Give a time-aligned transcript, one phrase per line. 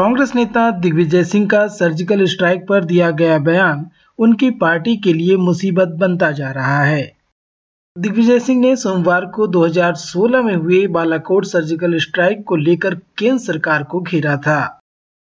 [0.00, 5.36] कांग्रेस नेता दिग्विजय सिंह का surgical strike पर दिया गया बयान उनकी पार्टी के लिए
[5.36, 7.16] मुसीबत बनता जा रहा है।
[7.98, 13.82] दिग्विजय सिंह ने सोमवार को 2016 में हुए बालाकोट सर्जिकल स्ट्राइक को लेकर केंद्र सरकार
[13.82, 14.80] को घेरा था।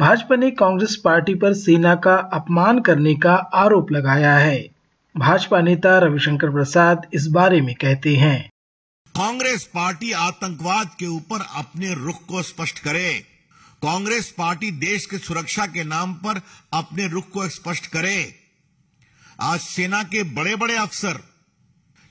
[0.00, 4.68] भाजपा ने कांग्रेस पार्टी पर सेना का अपमान करने का आरोप लगाया है।
[5.16, 8.48] भाजपा नेता रविशंकर प्रसाद इस बारे में कहते हैं।
[9.16, 13.31] कांग्रेस पार्टी आतंकवाद के ऊपर अपने रुख को स्पष्ट करे।
[13.82, 16.40] कांग्रेस पार्टी देश की सुरक्षा के नाम पर
[16.72, 18.34] अपने रुख को स्पष्ट करे।
[19.40, 21.18] आज सेना के बड़े बड़े अफसर,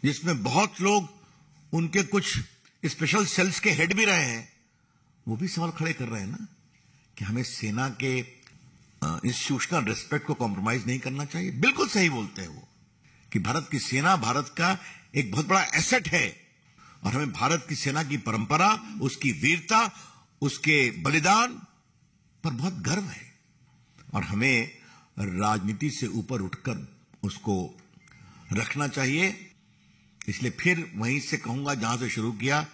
[0.04, 1.10] जिसमें बहुत लोग,
[1.74, 2.38] उनके कुछ
[2.84, 4.50] स्पेशल सेल्स के हेड भी रहे हैं,
[5.28, 6.48] वो भी सवाल खड़े कर रहे हैं ना,
[7.18, 12.50] कि हमें सेना के इंस्टीट्यूशनल रिस्पेक्ट को कॉम्प्रोमाइज नहीं करना चाहिए। बिल्कुल सही बोलते हैं
[12.50, 12.68] वो,
[13.32, 14.78] कि भारत की सेना भारत का
[15.16, 16.28] एक बहुत बड़ा एसेट है,
[17.04, 19.86] और हमें भारत की सेना की परंपरा, उसकी वीरता
[20.42, 21.48] उसके बलिदान
[22.44, 23.32] पर बहुत गर्व है।
[24.14, 24.72] और हमें
[25.20, 26.88] राजनीति से ऊपर उठकर
[27.24, 27.80] उसको
[28.54, 29.52] रखना चाहिए।
[30.30, 32.68] इसलिए फिर वहीं से कहूँगा, जहाँ से शुरू किया,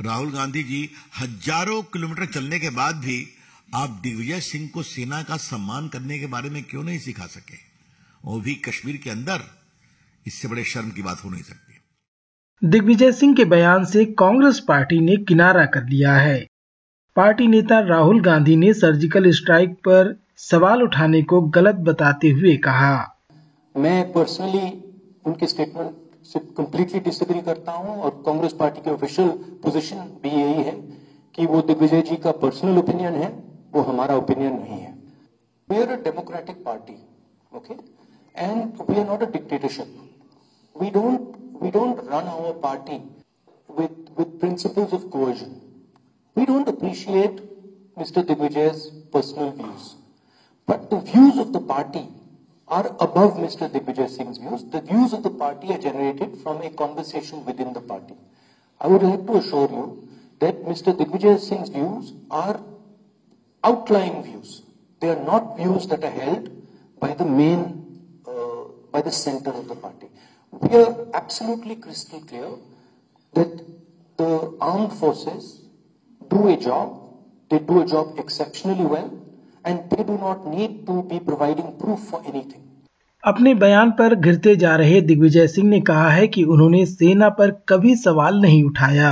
[0.00, 3.26] राहुल गांधी जी, हज़ारों किलोमीटर चलने के बाद भी
[3.74, 7.56] आप दिग्विजय सिंह को सेना का सम्मान करने के बारे में क्यों नहीं सिखा सके?
[8.24, 9.42] वो भी कश्मीर के अंदर।
[10.26, 15.00] इससे बड़े शर्म की बात हो नहीं सकती। दिग्विजय सिंह के बयान से कांग्रेस पार्टी
[15.00, 16.49] ने किनारा कर लिया है।
[17.16, 22.92] पार्टी नेता राहुल गांधी ने सर्जिकल स्ट्राइक पर सवाल उठाने को गलत बताते हुए कहा।
[23.74, 24.68] मैं पर्सनली
[25.26, 25.90] उनके स्टेटमेंट
[26.26, 29.28] से कंप्लीटली डिसएग्री करता हूँ और कांग्रेस पार्टी की ऑफिशियल
[29.62, 30.72] पोजीशन भी यही है
[31.34, 33.32] कि वो दिग्विजय जी का पर्सनल ओपिनियन है,
[33.74, 34.98] वो हमारा ओपिनियन नहीं है।
[36.04, 36.94] Democratic party
[37.52, 37.74] okay
[38.34, 42.96] and we are not a dictatorship we don't we don't run our party
[43.68, 45.58] with with principles of coercion
[46.40, 47.38] We don't appreciate
[47.98, 48.22] Mr.
[48.24, 49.96] Digvijay's personal views.
[50.66, 52.08] But the views of the party
[52.66, 53.68] are above Mr.
[53.68, 54.64] Digvijay Singh's views.
[54.72, 58.16] The views of the party are generated from a conversation within the party.
[58.80, 60.02] I would like to assure you
[60.38, 60.96] that Mr.
[60.96, 62.58] Digvijay Singh's views are
[63.62, 64.62] outlying views.
[65.02, 66.48] They are not views that are held
[66.98, 67.82] by the main,
[68.26, 70.08] uh, by the center of the party.
[70.52, 72.52] We are absolutely crystal clear
[73.34, 73.60] that
[74.16, 75.60] the armed forces
[76.30, 76.88] do a job,
[77.50, 79.10] they do a job exceptionally well,
[79.64, 82.62] and they do not need to be providing proof for anything.
[83.24, 87.50] अपने बयान पर घिरते जा रहे दिग्विजय सिंह ने कहा है कि उन्होंने सेना पर
[87.68, 89.10] कभी सवाल नहीं उठाया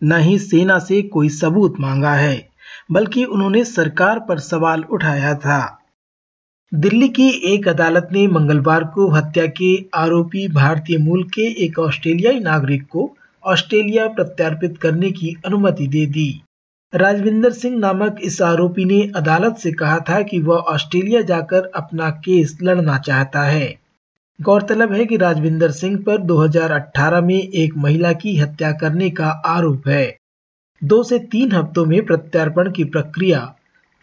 [0.00, 2.36] न ही सेना से कोई सबूत मांगा है
[2.90, 5.60] बल्कि उन्होंने सरकार पर सवाल उठाया था
[6.72, 12.40] दिल्ली की एक अदालत ने मंगलवार को हत्या के आरोपी भारतीय मूल के एक ऑस्ट्रेलियाई
[12.40, 13.10] नागरिक को
[13.44, 16.42] ऑस्ट्रेलिया प्रत्यार्पित करने की अनुमति दे दी।
[16.94, 22.10] राजविंदर सिंह नामक इस आरोपी ने अदालत से कहा था कि वह ऑस्ट्रेलिया जाकर अपना
[22.10, 23.78] केस लड़ना चाहता है।
[24.42, 29.88] गौरतलब है कि राजविंदर सिंह पर 2018 में एक महिला की हत्या करने का आरोप
[29.88, 30.16] है।
[30.84, 33.54] दो से तीन हफ्तों में प्रत्यार्पण की प्रक्रिया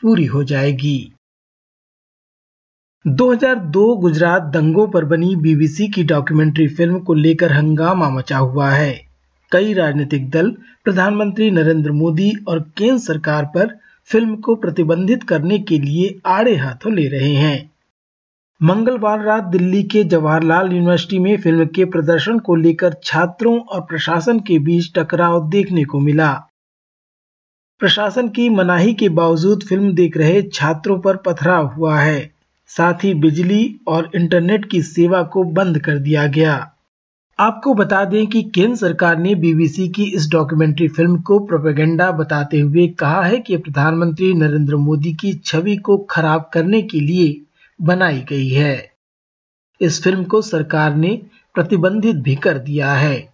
[0.02, 1.14] पूरी हो जाएगी।
[3.08, 9.07] 2002 गुजरात दंगों पर बनी बीबीसी की डॉक्यूमेंट्री फ़िल्म को लेकर हंगामा मचा हुआ है।
[9.52, 10.52] कई राजनीतिक दल
[10.84, 13.78] प्रधानमंत्री नरेंद्र मोदी और केंद्र सरकार पर
[14.10, 17.72] फ़िल्म को प्रतिबंधित करने के लिए आड़े हाथों ले रहे हैं।
[18.62, 24.40] मंगलवार रात दिल्ली के जवाहरलाल यूनिवर्सिटी में फ़िल्म के प्रदर्शन को लेकर छात्रों और प्रशासन
[24.40, 26.32] के बीच टकराव देखने को मिला।
[27.80, 32.32] प्रशासन की मनाही के बावजूद फ़िल्म देख रहे छात्रों पर पथराव हुआ है।
[32.68, 36.74] साथ ही बिजली और इंटरनेट की सेवा को बंद कर दिया गया।
[37.40, 42.60] आपको बता दें कि केंद्र सरकार ने बीबीसी की इस डॉक्यूमेंट्री फ़िल्म को प्रोपेगेंडा बताते
[42.60, 47.42] हुए कहा है कि प्रधानमंत्री नरेंद्र मोदी की छवि को खराब करने के लिए
[47.82, 48.92] बनाई गई है।
[49.82, 51.22] इस फ़िल्म को सरकार ने
[51.54, 53.34] प्रतिबंधित भी कर दिया है।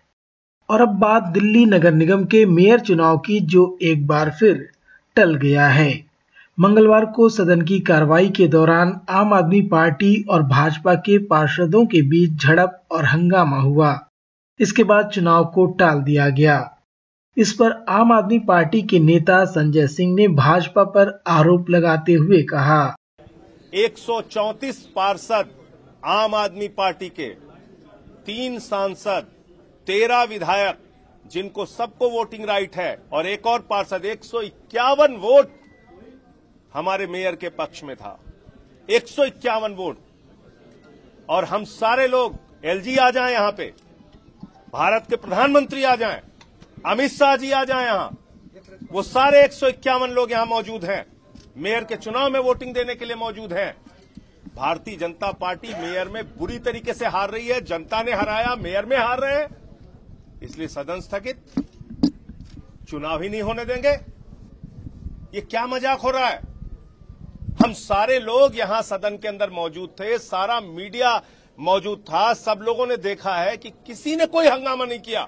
[0.70, 4.70] और अब बात दिल्ली नगर निगम के मेयर चुनाव की, जो एक बार फिर
[5.16, 6.13] टल गया है।
[6.60, 12.02] मंगलवार को सदन की कार्रवाई के दौरान आम आदमी पार्टी और भाजपा के पार्षदों के
[12.02, 14.08] बीच झड़प और हंगामा हुआ।
[14.60, 16.78] इसके बाद चुनाव को टाल दिया गया।
[17.38, 22.44] इस पर आम आदमी पार्टी के नेता संजय सिंह ने भाजपा पर आरोप लगाते हुए
[22.44, 22.96] कहा।
[23.74, 25.50] 134 पार्षद
[26.06, 27.30] आम आदमी पार्टी के,
[28.26, 29.24] तीन सांसद,
[29.88, 30.78] तेरह विधायक,
[31.32, 35.63] जिनको सबको वोटिंग राइट है, और एक और पार्षद, एक सौ इक्यावन वोट
[36.74, 38.20] हमारे मेयर के पक्ष में था।
[38.90, 39.98] एक सौ इक्यावन वोट।
[41.30, 42.36] और हम सारे लोग,
[42.66, 43.74] एलजी आ जाएँ यहाँ पे।
[44.74, 46.22] भारत के प्रधानमंत्री आ जाएँ।
[46.86, 48.18] अमित शाह जी आ जाएँ यहाँ।
[48.92, 51.06] वो सारे एक सौ इक्यावन लोग यहाँ मौजूद हैं।
[51.58, 53.76] मेयर के चुनाव में वोटिंग देने के लिए मौजूद हैं।
[54.56, 58.86] भारतीय जनता पार्टी मेयर में बुरी तरीके से हार रही है। जनता ने हराया, मेयर
[58.86, 59.48] में हार रहे हैं।
[60.44, 61.38] इसलिए सदन स्थगित।
[62.90, 63.90] चुनाव ही नहीं होने देंगे।
[65.34, 66.53] ये क्या मज़ाक हो रहा है?
[67.64, 71.12] हम सारे लोग यहाँ सदन के अंदर मौजूद थे सारा मीडिया
[71.58, 75.22] मौजूद था सब लोगों ने देखा है कि किसी ने कोई हंगामा नहीं किया।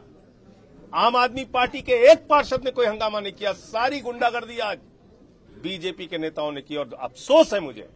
[0.95, 4.77] आम आदमी पार्टी के एक पार्षद ने कोई हंगामा नहीं किया सारी गुंडागर्दी आज
[5.63, 7.87] बीजेपी के नेताओं ने की और अफसोस है मुझे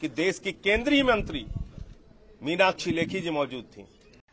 [0.00, 1.44] कि देश की केंद्रीय मंत्री
[2.42, 3.84] मीनाक्षी लेखी जी मौजूद थी।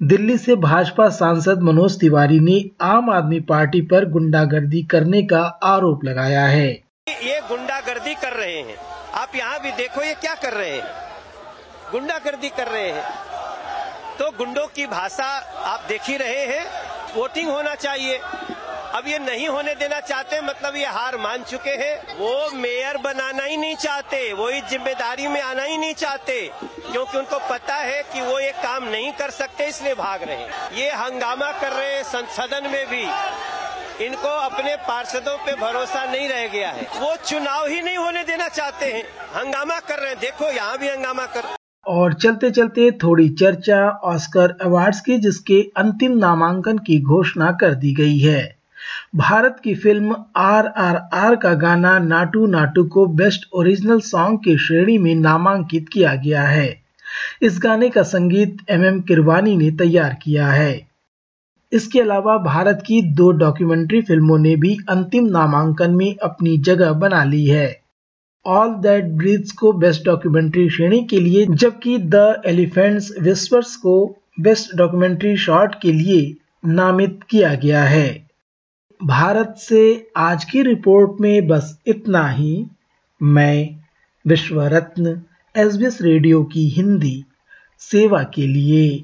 [0.01, 6.05] दिल्ली से भाजपा सांसद मनोज तिवारी ने आम आदमी पार्टी पर गुंडागर्दी करने का आरोप
[6.05, 6.69] लगाया है।
[7.09, 8.77] ये गुंडागर्दी कर रहे हैं।
[9.11, 10.83] आप यहाँ भी देखो, ये क्या कर रहे हैं?
[11.91, 13.03] गुंडागर्दी कर रहे हैं।
[14.17, 15.25] तो गुंडों की भाषा
[15.65, 16.65] आप देख ही रहे हैं,
[17.13, 18.17] वोटिंग होना चाहिए।
[18.89, 23.43] अब ये नहीं होने देना चाहते मतलब ये हार मान चुके हैं। वो मेयर बनाना
[23.43, 26.39] ही नहीं चाहते, वो इस ज़िम्मेदारी में आना ही नहीं चाहते,
[26.91, 30.91] क्योंकि उनको पता है कि वो ये काम नहीं कर सकते, इसलिए भाग रहे ये
[30.93, 33.05] हंगामा कर रहे हैं संसदन में भी।
[34.01, 38.47] इनको अपने पार्षदों पे भरोसा नहीं रह गया है। वो चुनाव ही नहीं होने देना
[38.47, 39.03] चाहते हैं।
[39.35, 41.41] हंगामा कर रहे हैं। देखो, यहाँ भी हंगामा कर
[41.85, 47.93] और चलते चलते थोड़ी चर्चा ऑस्कर अवार्ड्स की, जिसके अंतिम नामांकन की घोषणा कर दी
[47.93, 48.57] गई है।
[49.15, 54.57] भारत की फ़िल्म आर आर आर का गाना नाटू नाटू को बेस्ट ओरिजिनल सॉन्ग की
[54.57, 56.83] श्रेणी में नामांकित किया गया है।
[57.41, 60.88] इस गाने का संगीत एम एम किरवानी ने तैयार किया है।
[61.71, 67.23] इसके अलावा भारत की दो डॉक्यूमेंट्री फ़िल्मों ने भी अंतिम नामांकन में अपनी जगह बना
[67.23, 67.81] ली है।
[68.45, 74.75] ऑल दैट ब्रीथ्स को बेस्ट डॉक्यूमेंट्री श्रेणी के लिए, जबकि द एलिफेंट्स विस्पर्स को बेस्ट
[74.75, 76.35] डॉक्यूमेंट्री शॉर्ट के लिए
[76.65, 78.29] नामित किया गया है।
[79.03, 82.65] भारत से आज की रिपोर्ट में बस इतना ही।
[83.23, 83.69] मैं
[84.25, 85.21] विश्व रत्न
[85.55, 87.23] एसबीएस रेडियो की हिंदी,
[87.79, 89.03] सेवा के लिए।